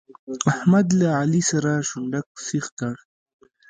احمد 0.53 0.87
له 0.99 1.07
علي 1.19 1.41
سره 1.51 1.71
شونډک 1.89 2.27
سيخ 2.47 2.65
کړ. 2.79 2.93